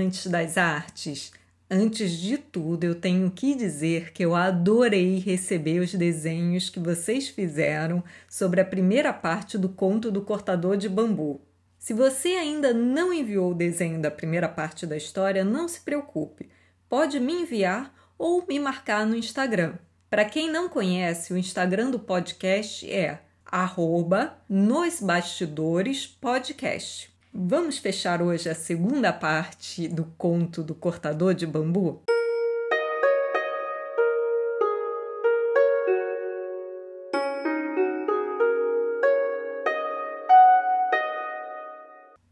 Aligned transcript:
amantes 0.00 0.26
das 0.26 0.56
artes! 0.56 1.30
Antes 1.70 2.12
de 2.12 2.38
tudo, 2.38 2.84
eu 2.84 2.94
tenho 2.94 3.30
que 3.30 3.54
dizer 3.54 4.12
que 4.12 4.24
eu 4.24 4.34
adorei 4.34 5.18
receber 5.18 5.78
os 5.80 5.94
desenhos 5.94 6.70
que 6.70 6.80
vocês 6.80 7.28
fizeram 7.28 8.02
sobre 8.28 8.60
a 8.60 8.64
primeira 8.64 9.12
parte 9.12 9.58
do 9.58 9.68
conto 9.68 10.10
do 10.10 10.22
cortador 10.22 10.76
de 10.78 10.88
bambu. 10.88 11.40
Se 11.78 11.92
você 11.92 12.30
ainda 12.30 12.72
não 12.72 13.12
enviou 13.12 13.50
o 13.50 13.54
desenho 13.54 14.00
da 14.00 14.10
primeira 14.10 14.48
parte 14.48 14.86
da 14.86 14.96
história, 14.96 15.44
não 15.44 15.68
se 15.68 15.80
preocupe. 15.80 16.48
Pode 16.88 17.20
me 17.20 17.34
enviar 17.34 17.94
ou 18.18 18.44
me 18.48 18.58
marcar 18.58 19.06
no 19.06 19.14
Instagram. 19.14 19.74
Para 20.08 20.24
quem 20.24 20.50
não 20.50 20.68
conhece, 20.68 21.32
o 21.32 21.36
Instagram 21.36 21.90
do 21.90 22.00
podcast 22.00 22.90
é 22.90 23.20
arroba 23.44 24.36
nos 24.48 25.00
bastidores 25.00 26.06
podcast. 26.06 27.09
Vamos 27.32 27.78
fechar 27.78 28.20
hoje 28.20 28.48
a 28.48 28.56
segunda 28.56 29.12
parte 29.12 29.86
do 29.86 30.04
conto 30.18 30.64
do 30.64 30.74
cortador 30.74 31.32
de 31.32 31.46
bambu? 31.46 32.02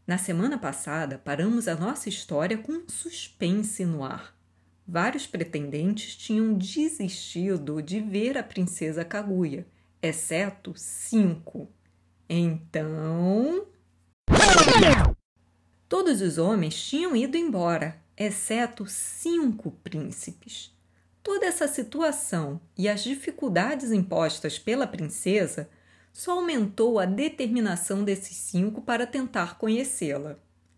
Na 0.05 0.17
semana 0.17 0.57
passada, 0.57 1.17
paramos 1.17 1.69
a 1.69 1.75
nossa 1.75 2.09
história 2.09 2.57
com 2.57 2.83
suspense 2.89 3.85
no 3.85 4.03
ar. 4.03 4.35
Vários 4.85 5.25
pretendentes 5.25 6.13
tinham 6.17 6.53
desistido 6.53 7.81
de 7.81 8.01
ver 8.01 8.37
a 8.37 8.43
princesa 8.43 9.05
Kaguya 9.05 9.65
exceto 10.01 10.73
cinco. 10.75 11.69
Então. 12.27 13.68
Todos 15.87 16.21
os 16.21 16.37
homens 16.37 16.75
tinham 16.75 17.15
ido 17.15 17.37
embora, 17.37 17.97
exceto 18.17 18.85
cinco 18.85 19.71
príncipes. 19.83 20.73
Toda 21.23 21.45
essa 21.45 21.67
situação 21.67 22.59
e 22.77 22.87
as 22.87 23.03
dificuldades 23.03 23.91
impostas 23.91 24.57
pela 24.57 24.87
princesa 24.87 25.69
só 26.13 26.33
aumentou 26.33 26.99
a 26.99 27.05
determinação 27.05 28.03
desses 28.03 28.37
cinco 28.37 28.81
para 28.81 29.05
tentar 29.05 29.57
conhecê-la. 29.57 30.37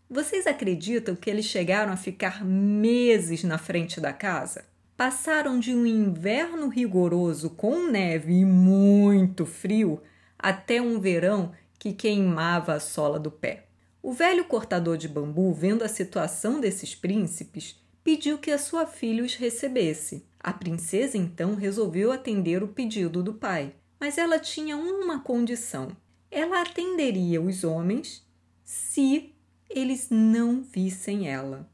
Vocês 0.09 0.45
acreditam 0.47 1.16
que 1.16 1.30
eles 1.30 1.45
chegaram 1.45 1.94
a 1.94 1.97
ficar 1.97 2.44
meses 2.44 3.44
na 3.44 3.58
frente 3.58 4.00
da 4.02 4.12
casa? 4.12 4.66
passaram 5.02 5.59
de 5.59 5.73
um 5.73 5.84
inverno 5.84 6.68
rigoroso 6.68 7.50
com 7.50 7.90
neve 7.90 8.34
e 8.34 8.45
muito 8.45 9.47
frio 9.47 10.00
até 10.38 10.80
um 10.80 11.00
verão 11.00 11.53
que 11.82 11.94
queimava 11.94 12.74
a 12.74 12.80
sola 12.80 13.20
do 13.20 13.32
pé. 13.32 13.66
O 14.04 14.14
velho 14.14 14.46
cortador 14.46 14.98
de 14.98 15.08
bambu, 15.08 15.52
vendo 15.52 15.84
a 15.84 15.88
situação 15.88 16.60
desses 16.62 16.94
príncipes, 16.94 17.76
pediu 18.04 18.38
que 18.38 18.52
a 18.52 18.60
sua 18.60 18.86
filha 18.86 19.24
os 19.24 19.34
recebesse. 19.34 20.24
A 20.40 20.54
princesa 20.54 21.18
então 21.18 21.56
resolveu 21.56 22.12
atender 22.12 22.62
o 22.62 22.68
pedido 22.68 23.24
do 23.24 23.34
pai, 23.34 23.74
mas 24.00 24.20
ela 24.20 24.38
tinha 24.38 24.78
uma 24.78 25.22
condição: 25.22 25.98
ela 26.30 26.62
atenderia 26.62 27.42
os 27.42 27.64
homens 27.64 28.24
se 28.64 29.34
eles 29.68 30.08
não 30.12 30.62
vissem 30.62 31.30
ela. 31.30 31.68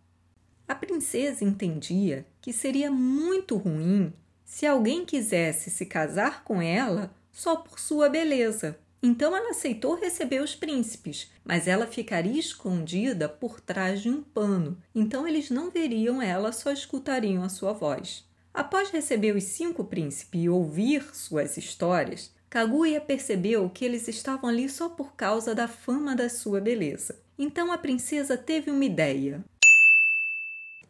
A 0.65 0.73
princesa 0.73 1.43
entendia 1.43 2.25
que 2.39 2.53
seria 2.53 2.89
muito 2.89 3.57
ruim 3.57 4.13
se 4.45 4.65
alguém 4.65 5.03
quisesse 5.03 5.69
se 5.69 5.85
casar 5.85 6.45
com 6.45 6.61
ela 6.61 7.13
só 7.29 7.57
por 7.57 7.77
sua 7.77 8.07
beleza. 8.07 8.79
Então 9.01 9.35
ela 9.35 9.51
aceitou 9.51 9.95
receber 9.95 10.41
os 10.41 10.55
príncipes, 10.55 11.31
mas 11.45 11.67
ela 11.67 11.85
ficaria 11.85 12.39
escondida 12.39 13.29
por 13.29 13.61
trás 13.61 14.01
de 14.01 14.09
um 14.09 14.23
pano, 14.23 14.77
então 14.93 15.27
eles 15.27 15.49
não 15.49 15.69
veriam 15.69 16.21
ela, 16.21 16.51
só 16.51 16.71
escutariam 16.71 17.43
a 17.43 17.49
sua 17.49 17.73
voz. 17.73 18.25
Após 18.53 18.89
receber 18.89 19.35
os 19.35 19.43
cinco 19.43 19.83
príncipes 19.83 20.41
e 20.41 20.49
ouvir 20.49 21.03
suas 21.15 21.57
histórias, 21.57 22.31
Kaguya 22.49 22.99
percebeu 22.99 23.69
que 23.69 23.85
eles 23.85 24.07
estavam 24.07 24.49
ali 24.49 24.67
só 24.67 24.89
por 24.89 25.13
causa 25.13 25.53
da 25.53 25.67
fama 25.67 26.15
da 26.15 26.27
sua 26.27 26.59
beleza. 26.59 27.19
Então 27.37 27.71
a 27.71 27.77
princesa 27.77 28.35
teve 28.35 28.71
uma 28.71 28.83
ideia. 28.83 29.45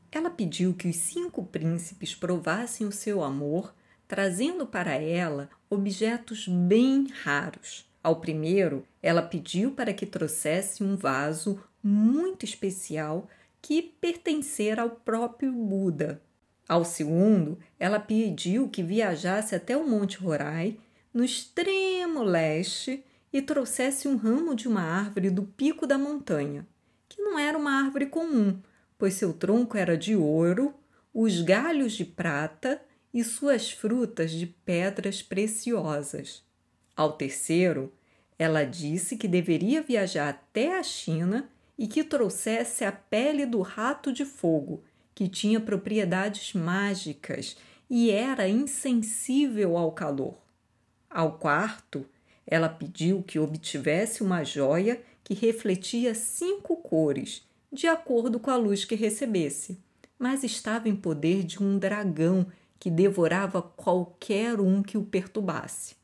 Ela 0.10 0.30
pediu 0.30 0.74
que 0.74 0.88
os 0.88 0.96
cinco 0.96 1.44
príncipes 1.44 2.16
provassem 2.16 2.88
o 2.88 2.92
seu 2.92 3.22
amor, 3.22 3.74
trazendo 4.08 4.66
para 4.66 4.94
ela 4.96 5.50
objetos 5.70 6.48
bem 6.48 7.08
raros. 7.24 7.86
Ao 8.08 8.16
primeiro, 8.22 8.86
ela 9.04 9.22
pediu 9.22 9.72
para 9.72 9.94
que 9.94 10.06
trouxesse 10.06 10.82
um 10.82 10.96
vaso 10.96 11.62
muito 11.84 12.46
especial 12.46 13.28
que 13.62 13.82
pertencera 13.82 14.84
ao 14.84 14.92
próprio 14.92 15.52
Buda. 15.52 16.22
Ao 16.70 16.86
segundo, 16.86 17.60
ela 17.78 18.00
pediu 18.00 18.70
que 18.70 18.82
viajasse 18.82 19.54
até 19.54 19.76
o 19.76 19.86
Monte 19.86 20.20
Rorai, 20.20 20.78
no 21.14 21.22
extremo 21.22 22.24
leste, 22.24 23.04
e 23.34 23.42
trouxesse 23.42 24.08
um 24.08 24.16
ramo 24.16 24.56
de 24.56 24.70
uma 24.70 24.84
árvore 24.84 25.30
do 25.30 25.44
pico 25.44 25.86
da 25.86 25.98
montanha, 25.98 26.66
que 27.10 27.22
não 27.22 27.38
era 27.38 27.58
uma 27.58 27.74
árvore 27.74 28.06
comum, 28.06 28.58
pois 28.98 29.16
seu 29.16 29.34
tronco 29.34 29.76
era 29.76 29.98
de 29.98 30.16
ouro, 30.16 30.74
os 31.14 31.42
galhos 31.42 31.92
de 31.92 32.06
prata 32.06 32.82
e 33.14 33.22
suas 33.22 33.70
frutas 33.70 34.32
de 34.32 34.48
pedras 34.48 35.22
preciosas. 35.22 36.48
Ao 36.98 37.12
terceiro, 37.12 37.94
ela 38.40 38.64
disse 38.64 39.18
que 39.18 39.28
deveria 39.28 39.82
viajar 39.82 40.30
até 40.30 40.78
a 40.78 40.84
China 40.84 41.50
e 41.78 41.88
que 41.88 42.04
trouxesse 42.04 42.84
a 42.84 42.92
pele 42.92 43.46
do 43.46 43.62
rato 43.62 44.12
de 44.12 44.26
fogo, 44.26 44.84
que 45.14 45.28
tinha 45.28 45.60
propriedades 45.60 46.54
mágicas 46.54 47.58
e 47.90 48.12
era 48.12 48.48
insensível 48.48 49.78
ao 49.78 49.92
calor. 49.92 50.38
Ao 51.10 51.34
quarto, 51.34 52.06
ela 52.46 52.70
pediu 52.70 53.24
que 53.24 53.40
obtivesse 53.40 54.22
uma 54.22 54.44
joia 54.44 55.02
que 55.24 55.34
refletia 55.34 56.14
cinco 56.14 56.78
cores 56.78 57.46
de 57.72 57.88
acordo 57.88 58.40
com 58.40 58.50
a 58.50 58.56
luz 58.56 58.86
que 58.86 58.96
recebesse, 58.96 59.78
mas 60.18 60.44
estava 60.44 60.88
em 60.88 60.96
poder 60.96 61.44
de 61.44 61.62
um 61.62 61.78
dragão 61.78 62.48
que 62.80 62.90
devorava 62.90 63.62
qualquer 63.62 64.60
um 64.60 64.82
que 64.82 64.98
o 64.98 65.04
perturbasse. 65.04 65.96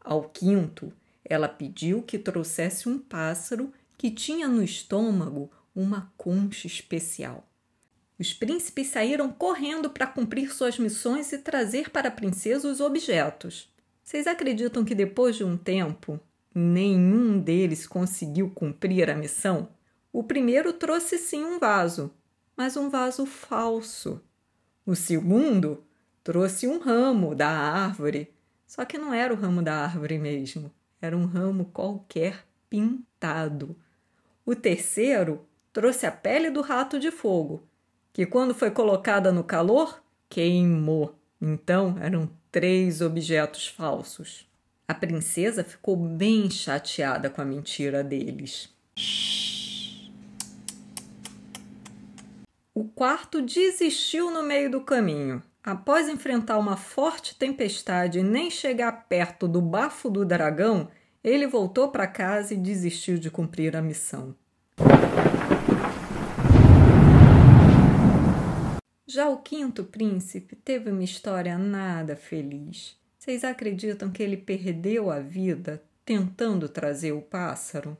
Ao 0.00 0.22
quinto, 0.24 0.92
ela 1.28 1.48
pediu 1.48 2.02
que 2.02 2.18
trouxesse 2.18 2.88
um 2.88 2.98
pássaro 2.98 3.72
que 3.96 4.10
tinha 4.10 4.48
no 4.48 4.62
estômago 4.62 5.50
uma 5.74 6.12
concha 6.16 6.66
especial. 6.66 7.48
Os 8.18 8.32
príncipes 8.32 8.88
saíram 8.88 9.30
correndo 9.30 9.90
para 9.90 10.06
cumprir 10.06 10.52
suas 10.52 10.78
missões 10.78 11.32
e 11.32 11.38
trazer 11.38 11.90
para 11.90 12.08
a 12.08 12.12
princesa 12.12 12.68
os 12.68 12.80
objetos. 12.80 13.72
Vocês 14.02 14.26
acreditam 14.26 14.84
que 14.84 14.94
depois 14.94 15.36
de 15.36 15.44
um 15.44 15.56
tempo, 15.56 16.18
nenhum 16.52 17.38
deles 17.38 17.86
conseguiu 17.86 18.50
cumprir 18.50 19.08
a 19.08 19.14
missão? 19.14 19.68
O 20.12 20.24
primeiro 20.24 20.72
trouxe 20.72 21.18
sim 21.18 21.44
um 21.44 21.58
vaso, 21.58 22.10
mas 22.56 22.76
um 22.76 22.88
vaso 22.88 23.24
falso. 23.24 24.20
O 24.84 24.96
segundo 24.96 25.84
trouxe 26.24 26.66
um 26.66 26.78
ramo 26.78 27.34
da 27.34 27.48
árvore, 27.48 28.34
só 28.66 28.84
que 28.84 28.98
não 28.98 29.14
era 29.14 29.32
o 29.32 29.36
ramo 29.36 29.62
da 29.62 29.74
árvore 29.74 30.18
mesmo, 30.18 30.72
era 31.00 31.16
um 31.16 31.26
ramo 31.26 31.66
qualquer 31.66 32.44
pintado. 32.68 33.76
O 34.44 34.54
terceiro 34.54 35.46
trouxe 35.72 36.06
a 36.06 36.12
pele 36.12 36.50
do 36.50 36.60
rato 36.60 36.98
de 36.98 37.10
fogo, 37.10 37.62
que 38.12 38.26
quando 38.26 38.54
foi 38.54 38.70
colocada 38.70 39.30
no 39.30 39.44
calor, 39.44 40.02
queimou. 40.28 41.14
Então 41.40 41.96
eram 42.00 42.28
três 42.50 43.00
objetos 43.00 43.66
falsos. 43.66 44.46
A 44.86 44.94
princesa 44.94 45.62
ficou 45.62 45.96
bem 45.96 46.50
chateada 46.50 47.28
com 47.28 47.42
a 47.42 47.44
mentira 47.44 48.02
deles. 48.02 48.74
O 52.74 52.84
quarto 52.84 53.42
desistiu 53.42 54.30
no 54.30 54.42
meio 54.42 54.70
do 54.70 54.80
caminho. 54.80 55.42
Após 55.68 56.08
enfrentar 56.08 56.56
uma 56.56 56.78
forte 56.78 57.34
tempestade 57.34 58.20
e 58.20 58.22
nem 58.22 58.50
chegar 58.50 58.90
perto 59.06 59.46
do 59.46 59.60
bafo 59.60 60.08
do 60.08 60.24
dragão, 60.24 60.88
ele 61.22 61.46
voltou 61.46 61.90
para 61.90 62.06
casa 62.06 62.54
e 62.54 62.56
desistiu 62.56 63.18
de 63.18 63.30
cumprir 63.30 63.76
a 63.76 63.82
missão. 63.82 64.34
Já 69.06 69.28
o 69.28 69.42
quinto 69.42 69.84
príncipe 69.84 70.56
teve 70.56 70.90
uma 70.90 71.04
história 71.04 71.58
nada 71.58 72.16
feliz. 72.16 72.96
Vocês 73.18 73.44
acreditam 73.44 74.10
que 74.10 74.22
ele 74.22 74.38
perdeu 74.38 75.10
a 75.10 75.20
vida 75.20 75.82
tentando 76.02 76.66
trazer 76.66 77.12
o 77.12 77.20
pássaro? 77.20 77.94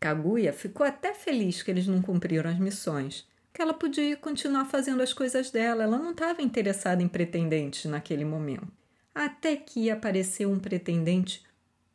Kaguya 0.00 0.52
ficou 0.52 0.84
até 0.84 1.14
feliz 1.14 1.62
que 1.62 1.70
eles 1.70 1.86
não 1.86 2.02
cumpriram 2.02 2.50
as 2.50 2.58
missões, 2.58 3.24
que 3.58 3.62
ela 3.62 3.74
podia 3.74 4.16
continuar 4.16 4.66
fazendo 4.66 5.02
as 5.02 5.12
coisas 5.12 5.50
dela, 5.50 5.82
ela 5.82 5.98
não 5.98 6.12
estava 6.12 6.40
interessada 6.40 7.02
em 7.02 7.08
pretendentes 7.08 7.86
naquele 7.86 8.24
momento. 8.24 8.68
Até 9.12 9.56
que 9.56 9.90
apareceu 9.90 10.48
um 10.48 10.60
pretendente 10.60 11.44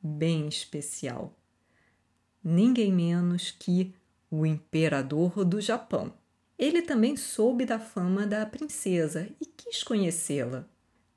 bem 0.02 0.50
especial. 0.50 1.34
Ninguém 2.44 2.92
menos 2.92 3.52
que 3.52 3.96
o 4.30 4.46
imperador 4.46 5.46
do 5.46 5.62
Japão. 5.62 6.14
Ele 6.60 6.82
também 6.82 7.16
soube 7.16 7.64
da 7.64 7.80
fama 7.80 8.28
da 8.28 8.46
princesa 8.46 9.30
e 9.40 9.46
quis 9.46 9.84
conhecê-la. 9.84 10.68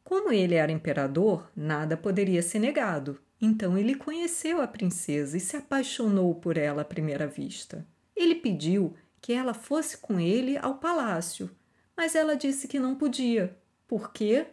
Como 0.04 0.30
ele 0.30 0.54
era 0.54 0.70
imperador, 0.70 1.50
nada 1.56 1.96
poderia 1.96 2.40
ser 2.40 2.60
negado. 2.60 3.18
Então 3.42 3.76
ele 3.76 3.96
conheceu 3.96 4.62
a 4.62 4.68
princesa 4.68 5.36
e 5.36 5.40
se 5.40 5.56
apaixonou 5.56 6.36
por 6.36 6.56
ela 6.56 6.82
à 6.82 6.84
primeira 6.84 7.26
vista. 7.26 7.84
Ele 8.14 8.36
pediu 8.36 8.94
que 9.20 9.32
ela 9.32 9.54
fosse 9.54 9.98
com 9.98 10.20
ele 10.20 10.56
ao 10.58 10.76
palácio, 10.76 11.50
mas 11.96 12.14
ela 12.14 12.36
disse 12.36 12.68
que 12.68 12.78
não 12.78 12.94
podia, 12.94 13.56
porque 13.86 14.46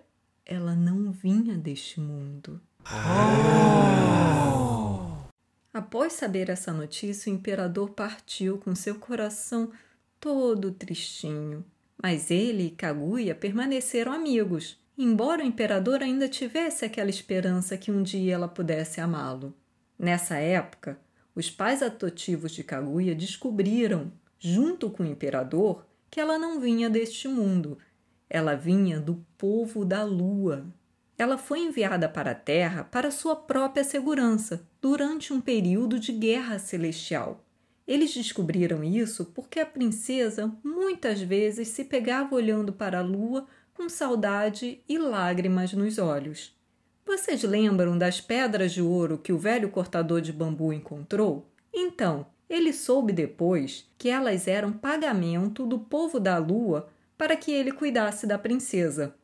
ela 0.45 0.75
não 0.75 1.12
vinha 1.12 1.56
deste 1.56 2.00
mundo. 2.00 2.62
Oh. 2.86 3.44
Após 5.74 6.13
saber 6.13 6.50
essa 6.50 6.71
notícia, 6.71 7.31
o 7.31 7.36
imperador 7.36 7.89
partiu 7.92 8.60
com 8.60 8.75
seu 8.75 8.95
coração 8.95 9.71
todo 10.19 10.71
tristinho. 10.71 11.65
Mas 12.01 12.30
ele 12.30 12.68
e 12.68 12.71
Kaguya 12.71 13.33
permaneceram 13.33 14.12
amigos, 14.12 14.80
embora 14.98 15.44
o 15.44 15.48
imperador 15.48 16.04
ainda 16.04 16.27
tivesse 16.30 16.86
aquela 16.86 17.10
esperança 17.10 17.77
que 17.77 17.92
um 17.92 18.04
dia 18.04 18.36
ela 18.36 18.48
pudesse 18.48 19.01
amá-lo. 19.01 19.56
Nessa 19.98 20.36
época, 20.36 21.00
os 21.33 21.50
pais 21.50 21.81
adotivos 21.81 22.51
de 22.51 22.63
Kaguya 22.63 23.15
descobriram, 23.15 24.12
junto 24.43 24.89
com 24.89 25.03
o 25.03 25.05
imperador, 25.05 25.85
que 26.11 26.19
ela 26.19 26.37
não 26.37 26.59
vinha 26.59 26.89
deste 26.89 27.29
mundo. 27.29 27.77
Ela 28.29 28.55
vinha 28.55 28.99
do 28.99 29.25
povo 29.37 29.85
da 29.85 30.03
lua. 30.03 30.65
Ela 31.17 31.37
foi 31.37 31.59
enviada 31.59 32.09
para 32.09 32.31
a 32.31 32.35
Terra 32.35 32.83
para 32.83 33.09
sua 33.09 33.37
própria 33.37 33.85
segurança 33.85 34.67
durante 34.81 35.31
um 35.31 35.39
período 35.39 35.97
de 35.97 36.11
guerra 36.11 36.59
celestial. 36.59 37.41
Eles 37.87 38.13
descobriram 38.13 38.83
isso 38.83 39.25
porque 39.33 39.61
a 39.61 39.65
princesa 39.65 40.53
muitas 40.61 41.21
vezes 41.21 41.69
se 41.69 41.85
pegava 41.85 42.35
olhando 42.35 42.73
para 42.73 42.99
a 42.99 43.03
lua 43.03 43.47
com 43.73 43.87
saudade 43.87 44.81
e 44.89 44.97
lágrimas 44.97 45.71
nos 45.71 45.97
olhos. 45.97 46.53
Vocês 47.05 47.43
lembram 47.43 47.97
das 47.97 48.19
pedras 48.19 48.73
de 48.73 48.81
ouro 48.81 49.17
que 49.17 49.31
o 49.31 49.37
velho 49.37 49.69
cortador 49.69 50.19
de 50.19 50.33
bambu 50.33 50.73
encontrou? 50.73 51.49
Então, 51.73 52.25
ele 52.53 52.71
soube 52.71 53.11
depois 53.11 53.89
que 53.97 54.09
elas 54.09 54.47
eram 54.47 54.71
pagamento 54.71 55.65
do 55.65 55.79
povo 55.79 56.19
da 56.19 56.38
lua 56.38 56.88
para 57.17 57.35
que 57.35 57.51
ele 57.51 57.71
cuidasse 57.71 58.27
da 58.27 58.38
princesa. 58.38 59.15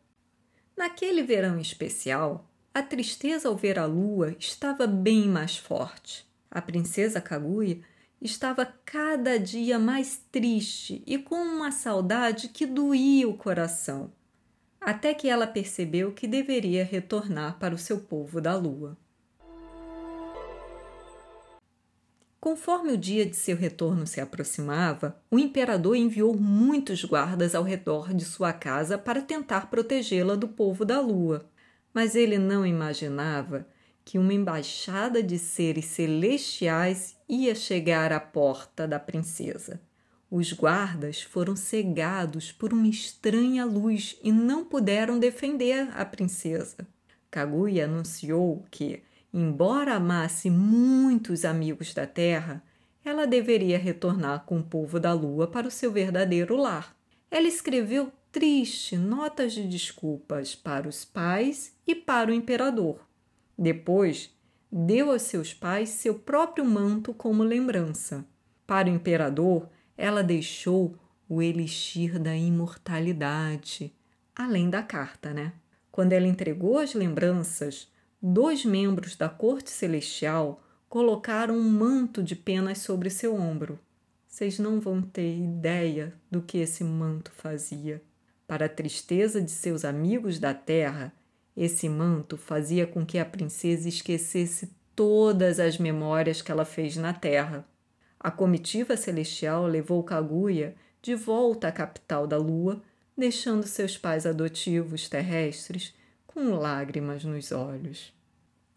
Naquele 0.75 1.21
verão 1.21 1.59
especial, 1.59 2.49
a 2.73 2.81
tristeza 2.81 3.47
ao 3.47 3.55
ver 3.55 3.77
a 3.77 3.85
lua 3.85 4.35
estava 4.39 4.87
bem 4.87 5.27
mais 5.27 5.57
forte. 5.57 6.27
A 6.49 6.59
princesa 6.61 7.21
Kaguya 7.21 7.81
estava 8.19 8.65
cada 8.83 9.37
dia 9.37 9.77
mais 9.77 10.23
triste 10.31 11.03
e 11.05 11.17
com 11.19 11.35
uma 11.35 11.71
saudade 11.71 12.49
que 12.49 12.65
doía 12.65 13.29
o 13.29 13.37
coração, 13.37 14.11
até 14.81 15.13
que 15.13 15.29
ela 15.29 15.45
percebeu 15.45 16.13
que 16.13 16.27
deveria 16.27 16.83
retornar 16.83 17.59
para 17.59 17.75
o 17.75 17.77
seu 17.77 17.99
povo 17.99 18.41
da 18.41 18.55
lua. 18.55 18.97
Conforme 22.39 22.93
o 22.93 22.97
dia 22.97 23.25
de 23.25 23.35
seu 23.35 23.57
retorno 23.57 24.07
se 24.07 24.21
aproximava, 24.21 25.21
o 25.29 25.37
imperador 25.37 25.97
enviou 25.97 26.37
muitos 26.37 27.03
guardas 27.03 27.53
ao 27.53 27.63
redor 27.63 28.13
de 28.13 28.23
sua 28.23 28.53
casa 28.53 28.97
para 28.97 29.21
tentar 29.21 29.69
protegê-la 29.69 30.35
do 30.35 30.47
povo 30.47 30.85
da 30.85 31.01
lua. 31.01 31.49
Mas 31.93 32.15
ele 32.15 32.37
não 32.37 32.65
imaginava 32.65 33.67
que 34.05 34.17
uma 34.17 34.33
embaixada 34.33 35.21
de 35.21 35.37
seres 35.37 35.85
celestiais 35.85 37.17
ia 37.27 37.53
chegar 37.53 38.13
à 38.13 38.19
porta 38.21 38.87
da 38.87 38.99
princesa. 38.99 39.81
Os 40.31 40.53
guardas 40.53 41.21
foram 41.21 41.55
cegados 41.55 42.51
por 42.51 42.71
uma 42.71 42.87
estranha 42.87 43.65
luz 43.65 44.17
e 44.23 44.31
não 44.31 44.63
puderam 44.63 45.19
defender 45.19 45.89
a 45.93 46.05
princesa. 46.05 46.87
Kaguya 47.29 47.85
anunciou 47.85 48.63
que, 48.71 49.03
Embora 49.33 49.95
amasse 49.95 50.49
muitos 50.49 51.45
amigos 51.45 51.93
da 51.93 52.07
terra, 52.07 52.63
ela 53.05 53.27
deveria 53.27 53.77
retornar 53.77 54.43
com 54.45 54.59
o 54.59 54.63
povo 54.63 54.99
da 54.99 55.13
lua 55.13 55.47
para 55.47 55.67
o 55.67 55.71
seu 55.71 55.91
verdadeiro 55.91 56.57
lar. 56.57 56.95
Ela 57.29 57.47
escreveu 57.47 58.11
triste 58.31 58.97
notas 58.97 59.53
de 59.53 59.67
desculpas 59.67 60.55
para 60.55 60.87
os 60.87 61.05
pais 61.05 61.75
e 61.85 61.95
para 61.95 62.31
o 62.31 62.33
imperador. 62.33 63.07
Depois, 63.57 64.31
deu 64.71 65.11
aos 65.11 65.23
seus 65.23 65.53
pais 65.53 65.89
seu 65.89 66.15
próprio 66.15 66.65
manto 66.65 67.13
como 67.13 67.43
lembrança. 67.43 68.25
Para 68.65 68.87
o 68.87 68.93
imperador, 68.93 69.69
ela 69.97 70.23
deixou 70.23 70.95
o 71.27 71.41
elixir 71.41 72.17
da 72.19 72.35
imortalidade, 72.35 73.93
além 74.35 74.69
da 74.69 74.81
carta, 74.81 75.33
né? 75.33 75.53
Quando 75.91 76.13
ela 76.13 76.27
entregou 76.27 76.77
as 76.77 76.93
lembranças, 76.93 77.91
dois 78.21 78.65
membros 78.65 79.15
da 79.15 79.29
corte 79.29 79.69
celestial 79.69 80.61
colocaram 80.89 81.55
um 81.55 81.69
manto 81.69 82.21
de 82.21 82.35
penas 82.35 82.79
sobre 82.79 83.09
seu 83.09 83.35
ombro. 83.35 83.79
Vocês 84.27 84.59
não 84.59 84.79
vão 84.79 85.01
ter 85.01 85.37
ideia 85.37 86.13
do 86.29 86.41
que 86.41 86.57
esse 86.57 86.83
manto 86.83 87.31
fazia. 87.31 88.01
Para 88.47 88.65
a 88.65 88.69
tristeza 88.69 89.41
de 89.41 89.51
seus 89.51 89.85
amigos 89.85 90.39
da 90.39 90.53
terra, 90.53 91.13
esse 91.55 91.87
manto 91.87 92.37
fazia 92.37 92.87
com 92.87 93.05
que 93.05 93.19
a 93.19 93.25
princesa 93.25 93.87
esquecesse 93.87 94.71
todas 94.95 95.59
as 95.59 95.77
memórias 95.77 96.41
que 96.41 96.51
ela 96.51 96.65
fez 96.65 96.97
na 96.97 97.13
terra. 97.13 97.65
A 98.19 98.29
comitiva 98.29 98.97
celestial 98.97 99.65
levou 99.65 100.03
Kaguya 100.03 100.75
de 101.01 101.15
volta 101.15 101.67
à 101.67 101.71
capital 101.71 102.27
da 102.27 102.37
lua, 102.37 102.81
deixando 103.17 103.63
seus 103.65 103.97
pais 103.97 104.25
adotivos 104.25 105.07
terrestres 105.07 105.93
com 106.39 106.55
lágrimas 106.55 107.25
nos 107.25 107.51
olhos. 107.51 108.13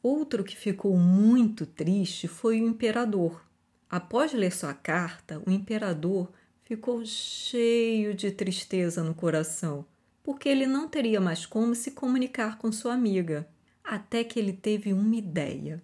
Outro 0.03 0.43
que 0.43 0.57
ficou 0.57 0.97
muito 0.97 1.65
triste 1.65 2.27
foi 2.27 2.61
o 2.61 2.67
imperador. 2.67 3.41
Após 3.89 4.33
ler 4.33 4.53
sua 4.53 4.75
carta, 4.75 5.41
o 5.47 5.51
imperador 5.51 6.33
ficou 6.65 7.05
cheio 7.05 8.15
de 8.15 8.33
tristeza 8.33 9.05
no 9.05 9.15
coração, 9.15 9.85
porque 10.25 10.49
ele 10.49 10.67
não 10.67 10.89
teria 10.89 11.21
mais 11.21 11.47
como 11.47 11.73
se 11.77 11.93
comunicar 11.93 12.59
com 12.59 12.73
sua 12.73 12.95
amiga, 12.95 13.47
até 13.85 14.25
que 14.25 14.41
ele 14.41 14.53
teve 14.53 14.93
uma 14.93 15.15
ideia. 15.15 15.81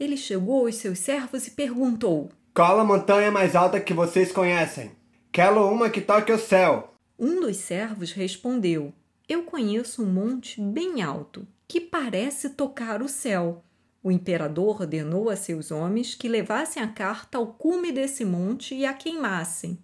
Ele 0.00 0.16
chegou 0.16 0.64
aos 0.64 0.76
seus 0.76 0.98
servos 0.98 1.46
e 1.46 1.50
perguntou: 1.50 2.30
Qual 2.54 2.80
a 2.80 2.84
montanha 2.84 3.30
mais 3.30 3.54
alta 3.54 3.78
que 3.78 3.92
vocês 3.92 4.32
conhecem? 4.32 4.92
Quero 5.30 5.68
uma 5.68 5.90
que 5.90 6.00
toque 6.00 6.32
o 6.32 6.38
céu. 6.38 6.94
Um 7.18 7.38
dos 7.38 7.58
servos 7.58 8.12
respondeu: 8.12 8.94
eu 9.28 9.42
conheço 9.42 10.02
um 10.02 10.10
monte 10.10 10.60
bem 10.60 11.02
alto 11.02 11.46
que 11.66 11.80
parece 11.80 12.50
tocar 12.50 13.02
o 13.02 13.08
céu. 13.08 13.62
O 14.02 14.10
imperador 14.10 14.80
ordenou 14.80 15.28
a 15.28 15.36
seus 15.36 15.70
homens 15.70 16.14
que 16.14 16.28
levassem 16.28 16.82
a 16.82 16.88
carta 16.88 17.36
ao 17.36 17.48
cume 17.48 17.92
desse 17.92 18.24
monte 18.24 18.74
e 18.74 18.86
a 18.86 18.94
queimassem, 18.94 19.78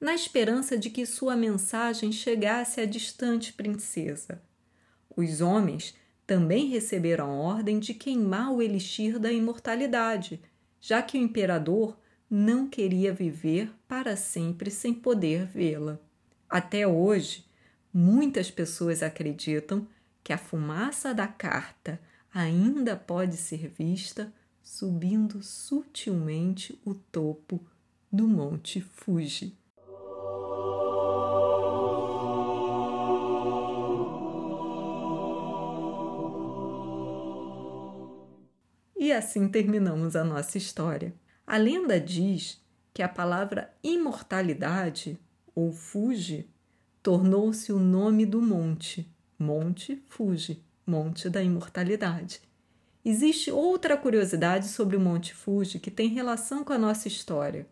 na 0.00 0.14
esperança 0.14 0.76
de 0.76 0.90
que 0.90 1.06
sua 1.06 1.36
mensagem 1.36 2.10
chegasse 2.10 2.80
à 2.80 2.84
distante 2.84 3.52
princesa. 3.52 4.42
Os 5.16 5.40
homens 5.40 5.94
também 6.26 6.68
receberam 6.68 7.30
ordem 7.30 7.78
de 7.78 7.94
queimar 7.94 8.52
o 8.52 8.60
elixir 8.60 9.18
da 9.18 9.32
imortalidade, 9.32 10.40
já 10.80 11.02
que 11.02 11.16
o 11.16 11.20
imperador 11.20 11.96
não 12.28 12.68
queria 12.68 13.12
viver 13.12 13.72
para 13.86 14.16
sempre 14.16 14.70
sem 14.70 14.92
poder 14.92 15.46
vê-la. 15.46 15.98
Até 16.48 16.86
hoje, 16.86 17.47
Muitas 17.92 18.50
pessoas 18.50 19.02
acreditam 19.02 19.86
que 20.22 20.32
a 20.32 20.38
fumaça 20.38 21.14
da 21.14 21.26
carta 21.26 22.00
ainda 22.32 22.94
pode 22.94 23.36
ser 23.36 23.68
vista 23.68 24.32
subindo 24.62 25.42
sutilmente 25.42 26.78
o 26.84 26.94
topo 26.94 27.66
do 28.12 28.28
Monte 28.28 28.80
Fuji. 28.82 29.56
E 38.94 39.10
assim 39.10 39.48
terminamos 39.48 40.14
a 40.14 40.22
nossa 40.22 40.58
história. 40.58 41.14
A 41.46 41.56
lenda 41.56 41.98
diz 41.98 42.60
que 42.92 43.02
a 43.02 43.08
palavra 43.08 43.72
imortalidade 43.82 45.18
ou 45.54 45.72
Fuji 45.72 46.46
tornou-se 47.08 47.72
o 47.72 47.78
nome 47.78 48.26
do 48.26 48.42
monte, 48.42 49.10
Monte 49.38 49.98
Fuji, 50.10 50.62
Monte 50.86 51.30
da 51.30 51.42
Imortalidade. 51.42 52.38
Existe 53.02 53.50
outra 53.50 53.96
curiosidade 53.96 54.68
sobre 54.68 54.94
o 54.94 55.00
Monte 55.00 55.32
Fuji 55.32 55.78
que 55.78 55.90
tem 55.90 56.10
relação 56.10 56.62
com 56.62 56.74
a 56.74 56.76
nossa 56.76 57.08
história. 57.08 57.66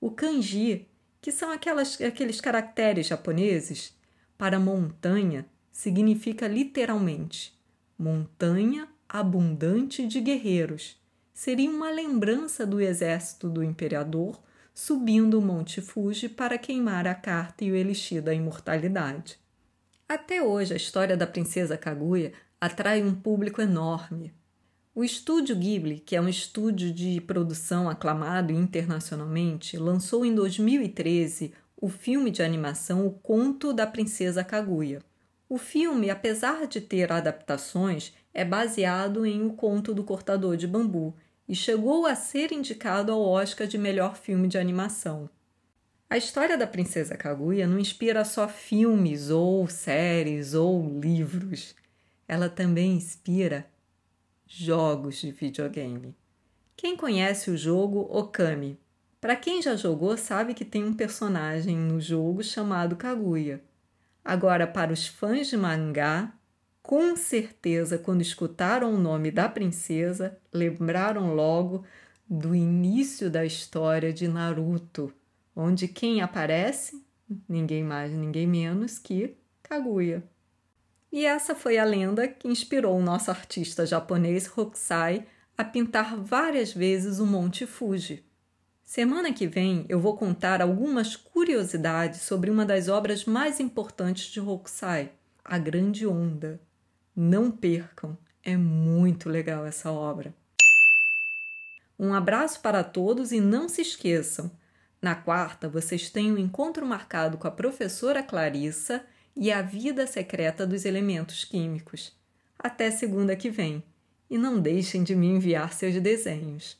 O 0.00 0.12
kanji, 0.12 0.86
que 1.20 1.32
são 1.32 1.50
aquelas, 1.50 2.00
aqueles 2.00 2.40
caracteres 2.40 3.08
japoneses, 3.08 3.92
para 4.38 4.60
montanha 4.60 5.44
significa 5.72 6.46
literalmente 6.46 7.58
montanha 7.98 8.86
abundante 9.08 10.06
de 10.06 10.20
guerreiros. 10.20 10.96
Seria 11.34 11.68
uma 11.68 11.90
lembrança 11.90 12.64
do 12.64 12.80
exército 12.80 13.48
do 13.48 13.64
imperador 13.64 14.40
subindo 14.76 15.38
o 15.38 15.42
Monte 15.42 15.80
Fuji 15.80 16.28
para 16.28 16.58
queimar 16.58 17.06
a 17.06 17.14
carta 17.14 17.64
e 17.64 17.72
o 17.72 17.74
elixir 17.74 18.20
da 18.20 18.34
imortalidade. 18.34 19.38
Até 20.06 20.42
hoje, 20.42 20.74
a 20.74 20.76
história 20.76 21.16
da 21.16 21.26
princesa 21.26 21.78
Kaguya 21.78 22.34
atrai 22.60 23.02
um 23.02 23.14
público 23.14 23.62
enorme. 23.62 24.34
O 24.94 25.02
estúdio 25.02 25.56
Ghibli, 25.56 25.98
que 25.98 26.14
é 26.14 26.20
um 26.20 26.28
estúdio 26.28 26.92
de 26.92 27.22
produção 27.22 27.88
aclamado 27.88 28.52
internacionalmente, 28.52 29.78
lançou 29.78 30.26
em 30.26 30.34
2013 30.34 31.54
o 31.80 31.88
filme 31.88 32.30
de 32.30 32.42
animação 32.42 33.06
O 33.06 33.12
Conto 33.12 33.72
da 33.72 33.86
Princesa 33.86 34.44
Kaguya. 34.44 35.00
O 35.48 35.56
filme, 35.56 36.10
apesar 36.10 36.66
de 36.66 36.82
ter 36.82 37.10
adaptações, 37.10 38.12
é 38.34 38.44
baseado 38.44 39.24
em 39.24 39.42
O 39.42 39.54
Conto 39.54 39.94
do 39.94 40.04
Cortador 40.04 40.54
de 40.54 40.66
Bambu 40.66 41.16
e 41.48 41.54
chegou 41.54 42.06
a 42.06 42.14
ser 42.14 42.52
indicado 42.52 43.12
ao 43.12 43.20
Oscar 43.20 43.66
de 43.66 43.78
melhor 43.78 44.16
filme 44.16 44.48
de 44.48 44.58
animação. 44.58 45.30
A 46.08 46.16
história 46.16 46.56
da 46.56 46.66
Princesa 46.66 47.16
Kaguya 47.16 47.66
não 47.66 47.78
inspira 47.78 48.24
só 48.24 48.48
filmes 48.48 49.28
ou 49.30 49.66
séries 49.68 50.54
ou 50.54 51.00
livros. 51.00 51.74
Ela 52.28 52.48
também 52.48 52.92
inspira 52.92 53.66
jogos 54.46 55.16
de 55.16 55.32
videogame. 55.32 56.14
Quem 56.76 56.96
conhece 56.96 57.50
o 57.50 57.56
jogo 57.56 58.00
Okami? 58.10 58.78
Para 59.20 59.34
quem 59.34 59.60
já 59.60 59.74
jogou, 59.74 60.16
sabe 60.16 60.54
que 60.54 60.64
tem 60.64 60.84
um 60.84 60.94
personagem 60.94 61.76
no 61.76 62.00
jogo 62.00 62.44
chamado 62.44 62.94
Kaguya. 62.94 63.60
Agora, 64.24 64.66
para 64.66 64.92
os 64.92 65.06
fãs 65.06 65.48
de 65.48 65.56
mangá, 65.56 66.32
com 66.86 67.16
certeza, 67.16 67.98
quando 67.98 68.22
escutaram 68.22 68.94
o 68.94 68.96
nome 68.96 69.32
da 69.32 69.48
princesa, 69.48 70.38
lembraram 70.52 71.34
logo 71.34 71.84
do 72.30 72.54
início 72.54 73.28
da 73.28 73.44
história 73.44 74.12
de 74.12 74.28
Naruto, 74.28 75.12
onde 75.54 75.88
quem 75.88 76.20
aparece? 76.20 77.04
Ninguém 77.48 77.82
mais, 77.82 78.12
ninguém 78.12 78.46
menos 78.46 79.00
que 79.00 79.36
Kaguya. 79.64 80.22
E 81.10 81.26
essa 81.26 81.56
foi 81.56 81.76
a 81.76 81.84
lenda 81.84 82.28
que 82.28 82.46
inspirou 82.46 82.96
o 82.96 83.02
nosso 83.02 83.32
artista 83.32 83.84
japonês 83.84 84.48
Hokusai 84.56 85.26
a 85.58 85.64
pintar 85.64 86.16
várias 86.16 86.72
vezes 86.72 87.18
o 87.18 87.26
Monte 87.26 87.66
Fuji. 87.66 88.24
Semana 88.84 89.32
que 89.32 89.48
vem 89.48 89.84
eu 89.88 89.98
vou 89.98 90.16
contar 90.16 90.62
algumas 90.62 91.16
curiosidades 91.16 92.20
sobre 92.20 92.48
uma 92.48 92.64
das 92.64 92.86
obras 92.86 93.24
mais 93.24 93.58
importantes 93.58 94.26
de 94.26 94.38
Hokusai, 94.38 95.10
A 95.44 95.58
Grande 95.58 96.06
Onda. 96.06 96.60
Não 97.18 97.50
percam, 97.50 98.14
é 98.44 98.58
muito 98.58 99.30
legal 99.30 99.64
essa 99.64 99.90
obra. 99.90 100.34
Um 101.98 102.12
abraço 102.12 102.60
para 102.60 102.84
todos 102.84 103.32
e 103.32 103.40
não 103.40 103.70
se 103.70 103.80
esqueçam: 103.80 104.50
na 105.00 105.14
quarta 105.14 105.66
vocês 105.66 106.10
têm 106.10 106.30
um 106.30 106.36
encontro 106.36 106.84
marcado 106.84 107.38
com 107.38 107.48
a 107.48 107.50
professora 107.50 108.22
Clarissa 108.22 109.02
e 109.34 109.50
a 109.50 109.62
vida 109.62 110.06
secreta 110.06 110.66
dos 110.66 110.84
elementos 110.84 111.42
químicos. 111.42 112.14
Até 112.58 112.90
segunda 112.90 113.34
que 113.34 113.48
vem. 113.48 113.82
E 114.28 114.36
não 114.36 114.60
deixem 114.60 115.02
de 115.02 115.16
me 115.16 115.26
enviar 115.26 115.72
seus 115.72 115.98
desenhos. 115.98 116.76